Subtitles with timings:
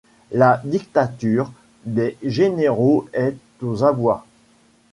[0.31, 1.51] La dictature
[1.85, 4.25] des généraux est aux abois.